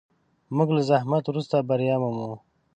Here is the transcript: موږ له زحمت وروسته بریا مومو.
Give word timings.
موږ 0.55 0.69
له 0.75 0.81
زحمت 0.89 1.23
وروسته 1.27 1.55
بریا 1.69 1.95
مومو. 2.01 2.31